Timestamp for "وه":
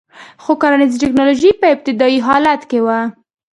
2.85-2.99